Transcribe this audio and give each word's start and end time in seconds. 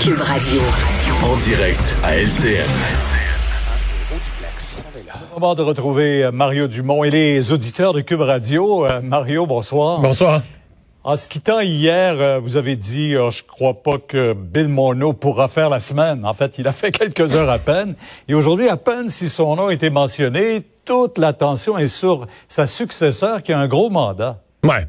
Cube 0.00 0.20
Radio. 0.20 0.60
En 1.24 1.36
direct 1.38 1.96
à 2.04 2.16
LCN. 2.16 2.68
Moment 5.34 5.56
de 5.56 5.62
retrouver 5.62 6.24
euh, 6.24 6.30
Mario 6.30 6.68
Dumont 6.68 7.02
et 7.02 7.10
les 7.10 7.52
auditeurs 7.52 7.92
de 7.92 8.00
Cube 8.00 8.20
Radio. 8.20 8.86
Euh, 8.86 9.00
Mario, 9.02 9.46
bonsoir. 9.46 10.00
Bonsoir. 10.00 10.42
En 11.02 11.16
se 11.16 11.26
quittant 11.26 11.58
hier, 11.60 12.14
euh, 12.20 12.38
vous 12.38 12.56
avez 12.56 12.76
dit, 12.76 13.16
oh, 13.16 13.32
je 13.32 13.42
crois 13.42 13.82
pas 13.82 13.98
que 13.98 14.34
Bill 14.34 14.68
Morneau 14.68 15.14
pourra 15.14 15.48
faire 15.48 15.68
la 15.68 15.80
semaine. 15.80 16.24
En 16.24 16.34
fait, 16.34 16.58
il 16.58 16.68
a 16.68 16.72
fait 16.74 16.92
quelques 16.92 17.34
heures 17.34 17.50
à 17.50 17.58
peine. 17.58 17.96
Et 18.28 18.34
aujourd'hui, 18.34 18.68
à 18.68 18.76
peine 18.76 19.08
si 19.08 19.28
son 19.28 19.56
nom 19.56 19.66
a 19.66 19.72
été 19.72 19.90
mentionné, 19.90 20.62
toute 20.84 21.18
l'attention 21.18 21.76
est 21.76 21.88
sur 21.88 22.26
sa 22.46 22.68
successeur 22.68 23.42
qui 23.42 23.52
a 23.52 23.58
un 23.58 23.66
gros 23.66 23.90
mandat. 23.90 24.42
Ouais, 24.64 24.88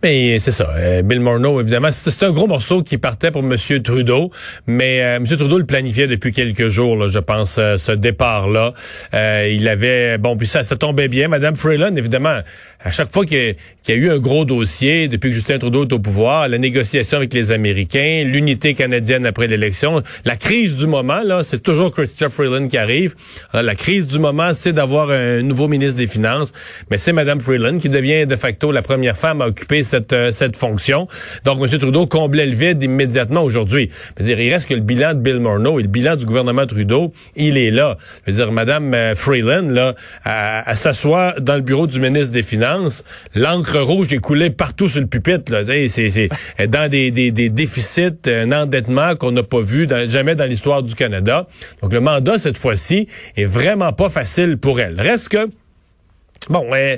mais 0.00 0.38
c'est 0.38 0.52
ça. 0.52 0.70
Euh, 0.76 1.02
Bill 1.02 1.18
Morneau, 1.18 1.60
évidemment, 1.60 1.90
c'est 1.90 2.22
un 2.22 2.30
gros 2.30 2.46
morceau 2.46 2.84
qui 2.84 2.98
partait 2.98 3.32
pour 3.32 3.42
M. 3.42 3.56
Trudeau, 3.82 4.30
mais 4.68 5.02
euh, 5.02 5.16
M. 5.16 5.24
Trudeau 5.24 5.58
le 5.58 5.66
planifiait 5.66 6.06
depuis 6.06 6.30
quelques 6.30 6.68
jours, 6.68 6.96
là, 6.96 7.08
je 7.08 7.18
pense, 7.18 7.58
euh, 7.58 7.78
ce 7.78 7.90
départ-là. 7.90 8.74
il 9.12 9.66
avait, 9.66 10.18
bon, 10.18 10.36
puis 10.36 10.46
ça, 10.46 10.62
ça 10.62 10.76
tombait 10.76 11.08
bien. 11.08 11.26
Madame 11.26 11.56
Freeland, 11.56 11.96
évidemment, 11.96 12.38
à 12.78 12.92
chaque 12.92 13.12
fois 13.12 13.26
qu'il 13.26 13.56
y, 13.88 13.92
a 13.92 13.94
eu 13.96 14.08
un 14.08 14.18
gros 14.18 14.44
dossier 14.44 15.08
depuis 15.08 15.30
que 15.30 15.34
Justin 15.34 15.58
Trudeau 15.58 15.84
est 15.84 15.92
au 15.92 15.98
pouvoir, 15.98 16.46
la 16.46 16.58
négociation 16.58 17.16
avec 17.16 17.34
les 17.34 17.50
Américains, 17.50 18.22
l'unité 18.24 18.74
canadienne 18.74 19.26
après 19.26 19.48
l'élection, 19.48 20.00
la 20.26 20.36
crise 20.36 20.76
du 20.76 20.86
moment, 20.86 21.24
là, 21.24 21.42
c'est 21.42 21.60
toujours 21.60 21.90
Christopher 21.90 22.32
Freeland 22.32 22.68
qui 22.68 22.78
arrive. 22.78 23.16
la 23.52 23.74
crise 23.74 24.06
du 24.06 24.20
moment, 24.20 24.54
c'est 24.54 24.72
d'avoir 24.72 25.10
un 25.10 25.42
nouveau 25.42 25.66
ministre 25.66 25.96
des 25.96 26.06
Finances, 26.06 26.52
mais 26.88 26.98
c'est 26.98 27.12
Madame 27.12 27.40
Freeland 27.40 27.78
qui 27.78 27.88
devient 27.88 28.24
de 28.24 28.36
facto 28.36 28.70
la 28.70 28.82
première 28.82 29.07
femme 29.14 29.42
à 29.42 29.46
occuper 29.46 29.82
cette, 29.82 30.12
euh, 30.12 30.32
cette 30.32 30.56
fonction. 30.56 31.08
Donc, 31.44 31.60
M. 31.60 31.78
Trudeau 31.78 32.06
comblait 32.06 32.46
le 32.46 32.54
vide 32.54 32.82
immédiatement 32.82 33.42
aujourd'hui. 33.42 33.90
Il 34.20 34.32
reste 34.34 34.68
que 34.68 34.74
le 34.74 34.80
bilan 34.80 35.14
de 35.14 35.20
Bill 35.20 35.40
Morneau 35.40 35.78
et 35.78 35.82
le 35.82 35.88
bilan 35.88 36.16
du 36.16 36.26
gouvernement 36.26 36.66
Trudeau, 36.66 37.12
il 37.36 37.56
est 37.56 37.70
là. 37.70 37.96
Je 38.26 38.32
veux 38.32 38.36
dire, 38.36 38.52
Mme 38.52 38.94
euh, 38.94 39.14
Freeland, 39.14 39.68
là, 39.70 39.94
à, 40.24 40.74
s'asseoir 40.76 41.40
dans 41.40 41.56
le 41.56 41.62
bureau 41.62 41.86
du 41.86 42.00
ministre 42.00 42.32
des 42.32 42.42
Finances, 42.42 43.04
l'encre 43.34 43.78
rouge 43.80 44.12
est 44.12 44.18
coulée 44.18 44.50
partout 44.50 44.88
sur 44.88 45.00
le 45.00 45.06
pupitre. 45.06 45.52
C'est 45.88 46.28
dans 46.68 46.90
des, 46.90 47.10
des, 47.10 47.30
des, 47.30 47.48
déficits, 47.48 48.26
un 48.26 48.52
endettement 48.52 49.16
qu'on 49.16 49.32
n'a 49.32 49.42
pas 49.42 49.60
vu 49.60 49.88
jamais 50.06 50.34
dans 50.34 50.44
l'histoire 50.44 50.82
du 50.82 50.94
Canada. 50.94 51.46
Donc, 51.82 51.92
le 51.92 52.00
mandat, 52.00 52.38
cette 52.38 52.58
fois-ci, 52.58 53.08
est 53.36 53.44
vraiment 53.44 53.92
pas 53.92 54.10
facile 54.10 54.58
pour 54.58 54.80
elle. 54.80 55.00
Reste 55.00 55.28
que 55.28 55.48
Bon, 56.48 56.66
euh, 56.72 56.96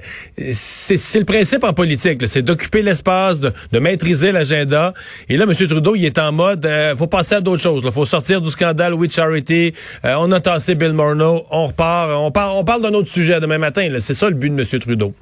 c'est 0.53 1.19
le 1.19 1.25
principe 1.25 1.65
en 1.65 1.73
politique, 1.73 2.27
c'est 2.29 2.43
d'occuper 2.43 2.83
l'espace, 2.83 3.41
de, 3.41 3.53
maîtriser 3.79 4.31
l'agenda. 4.31 4.95
Et 5.29 5.37
là, 5.37 5.45
M. 5.45 5.55
Trudeau, 5.55 5.97
il 5.97 6.05
est 6.05 6.19
en 6.19 6.31
mode, 6.31 6.65
euh, 6.67 6.95
faut 6.95 7.09
passer 7.09 7.37
à 7.37 7.41
d'autres 7.41 7.63
choses. 7.63 7.83
Il 7.85 7.91
faut 7.91 8.05
sortir 8.05 8.41
du 8.41 8.51
scandale 8.51 8.95
We 8.95 9.11
Charity. 9.11 9.75
Euh, 10.05 10.15
on 10.19 10.31
a 10.33 10.41
tassé 10.41 10.77
Bill 10.77 10.93
Morneau, 10.93 11.45
on 11.51 11.67
repart, 11.67 12.11
on 12.11 12.31
on 12.31 12.65
parle 12.65 12.83
d'un 12.83 12.95
autre 12.95 13.09
sujet 13.09 13.41
demain 13.41 13.59
matin. 13.59 13.89
C'est 13.99 14.15
ça 14.15 14.29
le 14.29 14.35
but 14.37 14.55
de 14.55 14.61
M. 14.61 14.81
Trudeau. 14.81 15.15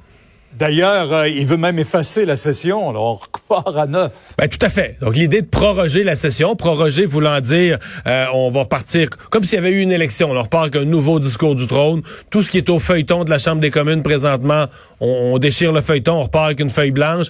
D'ailleurs, 0.57 1.13
euh, 1.13 1.29
il 1.29 1.45
veut 1.45 1.57
même 1.57 1.77
effacer 1.77 2.25
la 2.25 2.35
session. 2.35 2.89
Alors, 2.89 3.03
on 3.03 3.13
repart 3.13 3.77
à 3.77 3.85
neuf. 3.85 4.33
Ben, 4.37 4.47
tout 4.47 4.65
à 4.65 4.69
fait. 4.69 4.97
Donc, 4.99 5.15
l'idée 5.15 5.41
de 5.41 5.47
proroger 5.47 6.03
la 6.03 6.15
session, 6.15 6.55
proroger 6.55 7.05
voulant 7.05 7.39
dire 7.39 7.77
euh, 8.07 8.25
on 8.33 8.49
va 8.49 8.65
partir 8.65 9.09
comme 9.29 9.43
s'il 9.43 9.55
y 9.55 9.57
avait 9.59 9.71
eu 9.71 9.81
une 9.81 9.91
élection. 9.91 10.31
On 10.31 10.41
repart 10.41 10.63
avec 10.63 10.75
un 10.75 10.85
nouveau 10.85 11.19
discours 11.19 11.55
du 11.55 11.67
trône. 11.67 12.01
Tout 12.31 12.41
ce 12.41 12.49
qui 12.49 12.57
est 12.57 12.69
au 12.69 12.79
feuilleton 12.79 13.23
de 13.25 13.29
la 13.29 13.37
Chambre 13.37 13.61
des 13.61 13.69
communes 13.69 14.01
présentement, 14.01 14.65
on, 14.99 15.37
déchire 15.37 15.71
le 15.71 15.81
feuilleton, 15.81 16.13
on 16.13 16.23
repart 16.23 16.45
avec 16.45 16.59
une 16.59 16.71
feuille 16.71 16.91
blanche. 16.91 17.27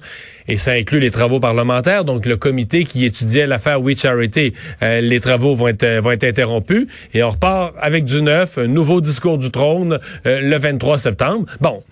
Et 0.48 0.58
ça 0.58 0.72
inclut 0.72 1.00
les 1.00 1.12
travaux 1.12 1.42
parlementaires. 1.42 2.06
Donc, 2.06 2.26
le 2.26 2.38
comité 2.38 2.86
qui 2.86 3.04
étudiait 3.06 3.48
l'affaire 3.48 3.82
We 3.82 4.00
Charity, 4.00 4.54
euh, 4.82 5.02
les 5.02 5.20
travaux 5.20 5.56
vont 5.56 5.68
être, 5.68 6.00
vont 6.00 6.12
être 6.12 6.24
interrompus. 6.24 6.88
Et 7.14 7.22
on 7.22 7.32
repart 7.32 7.74
avec 7.80 8.06
du 8.06 8.22
neuf, 8.22 8.58
un 8.58 8.68
nouveau 8.68 9.02
discours 9.02 9.38
du 9.38 9.52
trône 9.52 10.00
le 10.24 10.58
23 10.58 10.98
septembre. 10.98 11.46
Bon. 11.60 11.84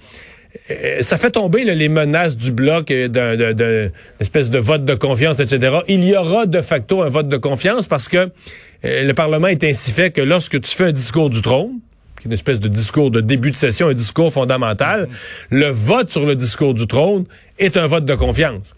Euh, 0.69 1.01
ça 1.01 1.17
fait 1.17 1.31
tomber 1.31 1.63
les 1.63 1.89
menaces 1.89 2.35
du 2.35 2.51
bloc 2.51 2.91
euh, 2.91 3.07
d'un 3.07 3.89
espèce 4.19 4.49
de 4.49 4.59
vote 4.59 4.85
de 4.85 4.95
confiance, 4.95 5.39
etc. 5.39 5.77
Il 5.87 6.03
y 6.03 6.15
aura 6.15 6.45
de 6.45 6.61
facto 6.61 7.01
un 7.01 7.09
vote 7.09 7.27
de 7.27 7.37
confiance 7.37 7.87
parce 7.87 8.07
que 8.07 8.17
euh, 8.17 9.03
le 9.03 9.13
Parlement 9.13 9.47
est 9.47 9.63
ainsi 9.63 9.91
fait 9.91 10.11
que 10.11 10.21
lorsque 10.21 10.59
tu 10.61 10.75
fais 10.75 10.85
un 10.85 10.91
discours 10.91 11.29
du 11.29 11.41
trône, 11.41 11.79
qui 12.19 12.23
est 12.23 12.29
une 12.29 12.33
espèce 12.33 12.59
de 12.59 12.67
discours 12.67 13.11
de 13.11 13.21
début 13.21 13.51
de 13.51 13.57
session, 13.57 13.87
un 13.87 13.93
discours 13.93 14.31
fondamental, 14.31 15.07
le 15.49 15.67
vote 15.67 16.11
sur 16.11 16.25
le 16.25 16.35
discours 16.35 16.73
du 16.73 16.87
trône 16.87 17.25
est 17.59 17.77
un 17.77 17.87
vote 17.87 18.05
de 18.05 18.15
confiance. 18.15 18.73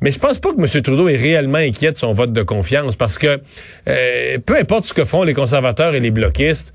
Mais 0.00 0.10
je 0.10 0.18
pense 0.18 0.38
pas 0.38 0.52
que 0.52 0.60
M. 0.60 0.82
Trudeau 0.82 1.08
est 1.08 1.16
réellement 1.16 1.58
inquiet 1.58 1.90
de 1.90 1.96
son 1.96 2.12
vote 2.12 2.32
de 2.32 2.42
confiance 2.42 2.96
parce 2.96 3.16
que 3.16 3.40
peu 3.86 4.56
importe 4.56 4.84
ce 4.84 4.92
que 4.92 5.04
font 5.04 5.22
les 5.22 5.32
conservateurs 5.32 5.94
et 5.94 6.00
les 6.00 6.10
bloquistes, 6.10 6.74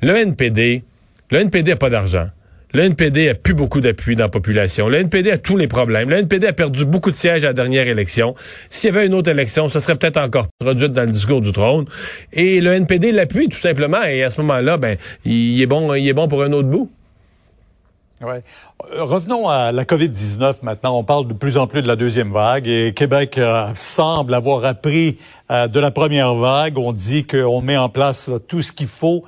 le 0.00 0.16
NPD, 0.16 0.84
le 1.30 1.38
NPD 1.40 1.72
n'a 1.72 1.76
pas 1.76 1.90
d'argent. 1.90 2.28
Le 2.74 2.84
NPD 2.84 3.28
a 3.28 3.34
plus 3.34 3.52
beaucoup 3.52 3.82
d'appui 3.82 4.16
dans 4.16 4.24
la 4.24 4.30
population. 4.30 4.88
Le 4.88 4.96
NPD 4.98 5.30
a 5.30 5.36
tous 5.36 5.58
les 5.58 5.66
problèmes. 5.66 6.08
Le 6.08 6.16
NPD 6.16 6.46
a 6.46 6.54
perdu 6.54 6.86
beaucoup 6.86 7.10
de 7.10 7.16
sièges 7.16 7.44
à 7.44 7.48
la 7.48 7.52
dernière 7.52 7.86
élection. 7.86 8.34
S'il 8.70 8.90
y 8.90 8.96
avait 8.96 9.06
une 9.06 9.12
autre 9.12 9.30
élection, 9.30 9.68
ce 9.68 9.78
serait 9.78 9.96
peut-être 9.96 10.16
encore 10.16 10.46
produite 10.58 10.92
dans 10.92 11.02
le 11.02 11.10
discours 11.10 11.42
du 11.42 11.52
trône. 11.52 11.84
Et 12.32 12.62
le 12.62 12.72
NPD 12.72 13.12
l'appuie 13.12 13.48
tout 13.48 13.58
simplement. 13.58 14.02
Et 14.04 14.22
à 14.22 14.30
ce 14.30 14.40
moment-là, 14.40 14.78
ben, 14.78 14.96
il 15.26 15.60
est 15.60 15.66
bon, 15.66 15.92
il 15.92 16.08
est 16.08 16.14
bon 16.14 16.28
pour 16.28 16.42
un 16.44 16.52
autre 16.52 16.68
bout. 16.68 16.90
Euh, 18.24 18.40
revenons 19.04 19.48
à 19.48 19.72
la 19.72 19.84
COVID-19 19.84 20.56
maintenant. 20.62 20.98
On 20.98 21.04
parle 21.04 21.26
de 21.26 21.32
plus 21.32 21.56
en 21.56 21.66
plus 21.66 21.82
de 21.82 21.88
la 21.88 21.96
deuxième 21.96 22.30
vague 22.30 22.68
et 22.68 22.92
Québec 22.94 23.38
euh, 23.38 23.68
semble 23.74 24.34
avoir 24.34 24.64
appris 24.64 25.18
euh, 25.50 25.66
de 25.66 25.80
la 25.80 25.90
première 25.90 26.34
vague. 26.34 26.78
On 26.78 26.92
dit 26.92 27.26
qu'on 27.26 27.60
met 27.60 27.76
en 27.76 27.88
place 27.88 28.30
tout 28.48 28.62
ce 28.62 28.72
qu'il 28.72 28.86
faut 28.86 29.24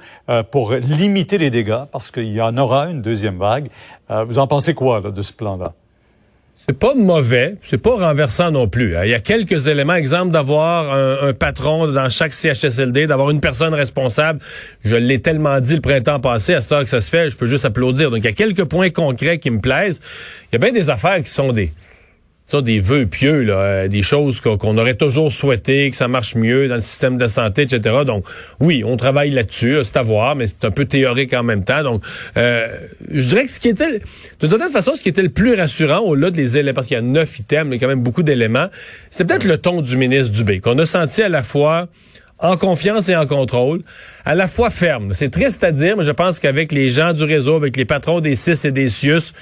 pour 0.51 0.73
limiter 0.73 1.39
les 1.39 1.51
dégâts 1.51 1.85
parce 1.91 2.11
qu'il 2.11 2.33
y 2.33 2.41
en 2.41 2.57
aura 2.57 2.89
une 2.89 3.03
deuxième 3.03 3.39
vague. 3.39 3.69
vous 4.09 4.39
en 4.39 4.47
pensez 4.47 4.75
quoi 4.75 5.01
de 5.01 5.23
ce 5.23 5.33
plan-là? 5.33 5.75
C'est 6.57 6.79
pas 6.79 6.95
mauvais, 6.95 7.57
c'est 7.63 7.83
pas 7.83 7.95
renversant 7.95 8.51
non 8.51 8.69
plus. 8.69 8.97
Hein. 8.97 9.03
Il 9.05 9.11
y 9.11 9.15
a 9.15 9.21
quelques 9.21 9.67
éléments, 9.67 9.95
exemple 9.95 10.33
d'avoir 10.33 10.95
un, 10.95 11.35
patron 11.35 11.89
dans 11.89 12.09
chaque 12.09 12.33
CHSLD, 12.33 13.07
d'avoir 13.07 13.29
une 13.31 13.41
personne 13.41 13.75
responsable. 13.75 14.41
Je 14.83 14.97
l'ai 14.97 15.21
tellement 15.21 15.61
dit 15.61 15.75
le 15.75 15.83
printemps 15.83 16.21
passé, 16.21 16.55
à 16.55 16.63
ce 16.63 16.71
temps 16.71 16.83
que 16.83 16.89
ça 16.89 17.03
se 17.03 17.11
fait, 17.11 17.29
je 17.29 17.37
peux 17.37 17.45
juste 17.45 17.67
applaudir. 17.67 18.11
Donc 18.11 18.21
il 18.21 18.25
y 18.25 18.29
a 18.29 18.33
quelques 18.33 18.65
points 18.65 18.89
concrets 18.89 19.39
qui 19.39 19.51
me 19.51 19.61
plaisent. 19.61 20.01
Il 20.51 20.55
y 20.55 20.57
a 20.57 20.59
bien 20.59 20.73
des 20.73 20.89
affaires 20.89 21.21
qui 21.23 21.31
sont 21.31 21.53
des 21.53 21.71
ça, 22.47 22.61
des 22.61 22.79
vœux 22.79 23.07
pieux, 23.07 23.43
là, 23.43 23.55
euh, 23.55 23.89
des 23.89 24.03
choses 24.03 24.41
qu'on 24.41 24.77
aurait 24.77 24.95
toujours 24.95 25.33
souhaité, 25.33 25.91
que 25.91 25.97
ça 25.97 26.09
marche 26.09 26.35
mieux 26.35 26.69
dans 26.69 26.75
le 26.75 26.81
système 26.83 27.17
de 27.17 27.27
santé, 27.27 27.63
etc. 27.63 27.97
Donc, 28.07 28.27
oui, 28.61 28.83
on 28.85 28.97
travaille 28.99 29.31
là-dessus, 29.31 29.79
c'est 29.83 29.97
à 29.97 30.03
voir, 30.03 30.37
mais 30.37 30.47
c'est 30.47 30.65
un 30.65 30.71
peu 30.71 30.85
théorique 30.85 31.33
en 31.33 31.43
même 31.43 31.65
temps. 31.65 31.83
Donc, 31.83 32.03
euh, 32.37 32.67
je 33.11 33.27
dirais 33.27 33.47
que 33.47 33.51
ce 33.51 33.61
qui 33.61 33.69
était, 33.69 34.01
de 34.41 34.47
toute 34.47 34.63
façon, 34.73 34.95
ce 34.95 35.03
qui 35.03 35.09
était 35.09 35.23
le 35.23 35.31
plus 35.31 35.55
rassurant 35.55 36.01
au-delà 36.01 36.31
des 36.31 36.59
éléments, 36.59 36.75
parce 36.75 36.87
qu'il 36.87 36.97
y 36.97 36.99
a 36.99 37.03
neuf 37.03 37.39
items, 37.39 37.67
mais 37.67 37.79
quand 37.79 37.89
même 37.89 38.03
beaucoup 38.03 38.23
d'éléments, 38.23 38.69
c'était 39.11 39.25
peut-être 39.25 39.45
le 39.45 39.57
ton 39.57 39.81
du 39.81 39.97
ministre 39.97 40.33
Dubé, 40.33 40.61
qu'on 40.61 40.79
a 40.79 40.87
senti 40.87 41.23
à 41.23 41.31
la 41.31 41.43
fois 41.43 41.89
en 42.41 42.57
confiance 42.59 43.09
et 43.09 43.17
en 43.17 43.27
contrôle, 43.27 43.81
à 44.27 44.35
la 44.35 44.49
fois 44.49 44.69
ferme. 44.69 45.15
C'est 45.15 45.31
triste 45.31 45.65
à 45.65 45.73
dire, 45.73 45.97
mais 45.97 46.03
je 46.03 46.11
pense 46.11 46.41
qu'avec 46.41 46.73
les 46.73 46.91
gens 46.91 47.15
du 47.15 47.25
réseau, 47.25 47.57
avec 47.57 47.77
les 47.77 47.87
patrons 47.87 48.21
des 48.21 48.35
CIS 48.35 48.67
et 48.67 48.73
des 48.73 48.89
CIUS, 48.89 49.33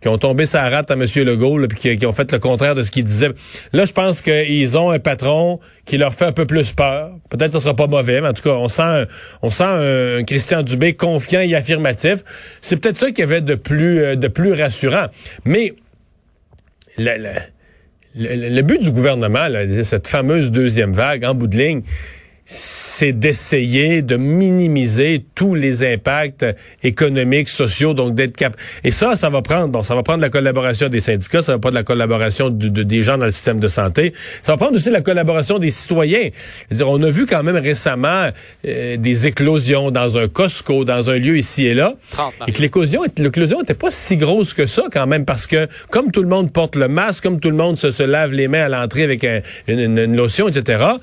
qui 0.00 0.08
ont 0.08 0.18
tombé 0.18 0.46
sa 0.46 0.68
rate 0.68 0.90
à 0.90 0.94
M. 0.94 1.04
Legault, 1.16 1.66
puis 1.68 1.98
qui, 1.98 2.06
ont 2.06 2.12
fait 2.12 2.30
le 2.30 2.38
contraire 2.38 2.74
de 2.74 2.82
ce 2.82 2.90
qu'il 2.90 3.04
disait. 3.04 3.30
Là, 3.72 3.84
je 3.84 3.92
pense 3.92 4.20
qu'ils 4.20 4.78
ont 4.78 4.90
un 4.90 4.98
patron 4.98 5.58
qui 5.84 5.98
leur 5.98 6.14
fait 6.14 6.26
un 6.26 6.32
peu 6.32 6.46
plus 6.46 6.72
peur. 6.72 7.12
Peut-être 7.30 7.52
que 7.52 7.58
ce 7.58 7.64
sera 7.64 7.74
pas 7.74 7.86
mauvais, 7.86 8.20
mais 8.20 8.28
en 8.28 8.32
tout 8.32 8.42
cas, 8.42 8.54
on 8.54 8.68
sent, 8.68 9.06
on 9.42 9.50
sent 9.50 9.64
un 9.64 10.24
Christian 10.24 10.62
Dubé 10.62 10.94
confiant 10.94 11.40
et 11.40 11.54
affirmatif. 11.54 12.22
C'est 12.60 12.76
peut-être 12.76 12.98
ça 12.98 13.10
qui 13.10 13.22
avait 13.22 13.40
de 13.40 13.54
plus, 13.54 14.02
euh, 14.02 14.16
de 14.16 14.28
plus 14.28 14.52
rassurant. 14.52 15.06
Mais 15.44 15.74
le, 16.96 17.38
le, 18.14 18.62
but 18.62 18.82
du 18.82 18.90
gouvernement, 18.90 19.46
cette 19.84 20.08
fameuse 20.08 20.50
deuxième 20.50 20.92
vague, 20.92 21.24
en 21.24 21.34
bout 21.34 21.46
de 21.46 21.56
ligne, 21.56 21.82
c'est 22.50 23.12
d'essayer 23.12 24.00
de 24.00 24.16
minimiser 24.16 25.22
tous 25.34 25.54
les 25.54 25.84
impacts 25.84 26.46
économiques, 26.82 27.50
sociaux, 27.50 27.92
donc 27.92 28.14
d'être 28.14 28.36
cap. 28.38 28.56
Et 28.84 28.90
ça, 28.90 29.16
ça 29.16 29.28
va 29.28 29.42
prendre, 29.42 29.68
bon, 29.68 29.82
ça 29.82 29.94
va 29.94 30.02
prendre 30.02 30.22
la 30.22 30.30
collaboration 30.30 30.88
des 30.88 31.00
syndicats, 31.00 31.42
ça 31.42 31.52
va 31.52 31.58
prendre 31.58 31.74
la 31.74 31.82
collaboration 31.82 32.48
de, 32.48 32.82
des 32.82 33.02
gens 33.02 33.18
dans 33.18 33.26
le 33.26 33.30
système 33.30 33.60
de 33.60 33.68
santé, 33.68 34.14
ça 34.40 34.52
va 34.52 34.56
prendre 34.56 34.76
aussi 34.76 34.88
la 34.88 35.02
collaboration 35.02 35.58
des 35.58 35.68
citoyens. 35.68 36.30
-dire, 36.72 36.86
on 36.88 37.02
a 37.02 37.10
vu 37.10 37.26
quand 37.26 37.42
même 37.42 37.56
récemment 37.56 38.30
euh, 38.66 38.96
des 38.96 39.26
éclosions 39.26 39.90
dans 39.90 40.16
un 40.16 40.26
Costco, 40.26 40.86
dans 40.86 41.10
un 41.10 41.18
lieu 41.18 41.36
ici 41.36 41.66
et 41.66 41.74
là, 41.74 41.94
30, 42.12 42.32
et 42.46 42.52
que 42.52 42.62
l'éclosion, 42.62 43.02
l'éclosion 43.18 43.60
était 43.60 43.74
pas 43.74 43.90
si 43.90 44.16
grosse 44.16 44.54
que 44.54 44.66
ça 44.66 44.84
quand 44.90 45.06
même, 45.06 45.26
parce 45.26 45.46
que 45.46 45.68
comme 45.90 46.10
tout 46.10 46.22
le 46.22 46.28
monde 46.28 46.50
porte 46.50 46.76
le 46.76 46.88
masque, 46.88 47.24
comme 47.24 47.40
tout 47.40 47.50
le 47.50 47.56
monde 47.56 47.76
se, 47.76 47.90
se 47.90 48.02
lave 48.02 48.32
les 48.32 48.48
mains 48.48 48.64
à 48.64 48.68
l'entrée 48.70 49.02
avec 49.02 49.22
une, 49.66 49.98
une 49.98 50.16
lotion, 50.16 50.48
etc 50.48 50.96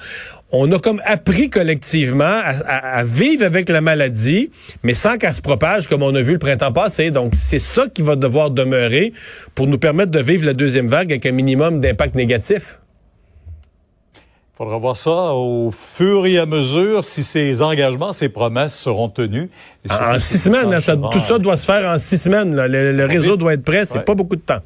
on 0.51 0.71
a 0.71 0.80
comme 0.80 1.01
appris 1.06 1.50
collectivement 1.50 2.42
à, 2.68 3.03
vivre 3.03 3.44
avec 3.44 3.68
la 3.68 3.81
maladie, 3.81 4.51
mais 4.83 4.94
sans 4.94 5.18
qu'elle 5.18 5.33
se 5.33 5.42
propage 5.42 5.88
comme 5.88 6.03
on 6.03 6.13
a 6.13 6.21
vu 6.21 6.33
le 6.33 6.39
printemps 6.39 6.71
passé. 6.71 7.12
Donc, 7.12 7.33
c'est 7.36 7.59
ça 7.59 7.88
qui 7.88 8.01
va 8.01 8.15
devoir 8.15 8.51
demeurer 8.51 9.12
pour 9.56 9.68
nous 9.68 9.77
permettre 9.77 10.12
de 10.12 10.19
vivre 10.19 10.45
la 10.45 10.53
deuxième 10.53 10.88
vague 10.88 11.12
avec 11.12 11.25
un 11.25 11.31
minimum 11.31 11.81
d'impact 11.81 12.15
négatif. 12.15 12.80
Il 14.53 14.57
faudra 14.59 14.77
voir 14.77 14.95
ça 14.95 15.33
au 15.33 15.71
fur 15.71 16.25
et 16.25 16.38
à 16.38 16.45
mesure 16.45 17.03
si 17.03 17.24
ces 17.24 17.62
engagements, 17.62 18.13
ces 18.13 18.30
promesses 18.30 18.74
seront 18.74 19.09
tenues. 19.09 19.50
En, 19.89 20.18
six 20.18 20.38
semaines, 20.38 20.74
tout 21.12 21.19
ça 21.19 21.39
doit 21.39 21.57
se 21.57 21.65
faire 21.65 21.89
en 21.89 21.98
six 21.98 22.18
semaines. 22.18 22.56
Le, 22.56 23.06
réseau 23.06 23.36
doit 23.36 23.56
être 23.56 23.65
prêt, 23.65 23.86
c'est 23.86 24.06
pas 24.06 24.15
beaucoup 24.15 24.38
de 24.38 24.41
temps. 24.41 24.62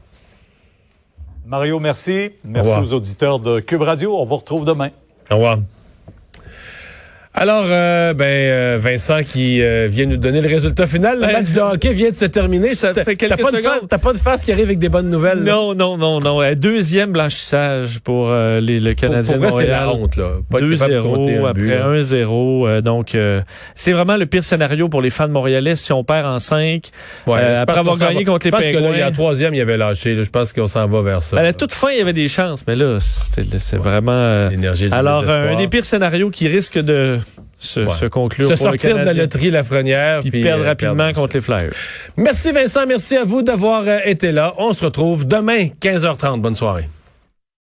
Mario, 1.47 1.79
merci. 1.79 2.29
Merci 2.43 2.75
aux 2.79 2.93
auditeurs 2.93 3.39
de 3.39 3.59
Cube 3.61 3.81
Radio. 3.81 4.15
On 4.15 4.25
vous 4.25 4.35
retrouve 4.35 4.63
demain. 4.63 4.91
Au 5.31 5.35
revoir. 5.35 5.59
Alors, 7.41 7.63
euh, 7.69 8.13
ben, 8.13 8.25
euh, 8.25 8.77
Vincent 8.81 9.23
qui 9.23 9.61
euh, 9.61 9.87
vient 9.89 10.05
nous 10.05 10.17
donner 10.17 10.41
le 10.41 10.49
résultat 10.49 10.87
final. 10.87 11.21
Le 11.21 11.27
ben, 11.27 11.31
match 11.31 11.53
de 11.53 11.61
hockey 11.61 11.93
vient 11.93 12.09
de 12.09 12.15
se 12.15 12.25
terminer. 12.25 12.75
Ça 12.75 12.93
fait 12.93 13.15
quelques 13.15 13.37
t'as 13.37 13.41
pas 13.41 13.49
secondes. 13.51 13.87
T'as 13.87 13.97
pas 13.97 14.11
de 14.11 14.17
face 14.17 14.43
qui 14.43 14.51
arrive 14.51 14.65
avec 14.65 14.79
des 14.79 14.89
bonnes 14.89 15.09
nouvelles. 15.09 15.43
Non, 15.43 15.73
non, 15.73 15.95
non, 15.95 16.19
non. 16.19 16.41
Deuxième 16.55 17.13
blanchissage 17.13 17.99
pour 17.99 18.33
les, 18.33 18.81
le 18.81 18.93
Canadien 18.93 19.37
pour, 19.37 19.43
pour 19.43 19.51
Montréal. 19.51 19.69
c'est 19.69 19.85
la 19.85 19.93
honte, 19.93 20.17
là. 20.17 20.31
2-0 20.51 21.47
après 21.47 22.01
1-0. 22.01 22.81
donc, 22.81 23.17
c'est 23.73 23.93
vraiment 23.93 24.17
le 24.17 24.25
pire 24.25 24.43
scénario 24.43 24.89
pour 24.89 25.01
les 25.01 25.09
fans 25.09 25.29
montréalais 25.29 25.77
si 25.77 25.93
on 25.93 26.03
perd 26.03 26.25
en 26.27 26.39
5. 26.39 26.89
Ouais, 27.25 27.41
après 27.55 27.79
avoir 27.79 27.97
gagné 27.97 28.25
contre 28.25 28.47
les 28.47 28.51
Penguins. 28.51 28.65
Je 28.65 28.71
pense 28.73 28.81
que 28.81 28.83
là, 28.83 28.97
il 28.97 28.99
y 28.99 29.01
a 29.01 29.11
troisième, 29.11 29.53
il 29.53 29.61
avait 29.61 29.77
lâché. 29.77 30.21
je 30.21 30.29
pense 30.29 30.51
qu'on 30.51 30.67
s'en 30.67 30.87
va 30.89 31.01
vers 31.03 31.23
ça. 31.23 31.37
Ben, 31.37 31.43
à 31.43 31.45
la 31.45 31.53
toute 31.53 31.71
fin, 31.71 31.89
il 31.91 31.99
y 31.99 32.01
avait 32.01 32.11
des 32.11 32.27
chances, 32.27 32.67
mais 32.67 32.75
là, 32.75 32.97
c'est 32.99 33.77
vraiment... 33.77 34.49
L'énergie 34.49 34.89
Alors, 34.91 35.29
un 35.29 35.55
des 35.55 35.69
pires 35.69 35.85
scénarios 35.85 36.31
qui 36.31 36.49
risque 36.49 36.77
de 36.77 37.17
se, 37.59 38.05
conclure. 38.07 38.47
Se 38.47 38.55
sortir 38.55 38.97
de 38.97 39.05
la 39.05 39.13
loterie 39.13 39.51
Lafrenière. 39.51 40.21
Puis, 40.21 40.31
puis 40.31 40.43
perdre 40.43 40.63
euh, 40.63 40.67
rapidement 40.67 41.11
contre 41.13 41.35
les 41.35 41.41
Flyers. 41.41 41.73
Merci 42.17 42.51
Vincent, 42.51 42.85
merci 42.87 43.17
à 43.17 43.25
vous 43.25 43.41
d'avoir 43.41 43.83
euh, 43.85 43.99
été 44.05 44.31
là. 44.31 44.53
On 44.57 44.73
se 44.73 44.85
retrouve 44.85 45.27
demain, 45.27 45.67
15h30. 45.81 46.41
Bonne 46.41 46.55
soirée. 46.55 46.89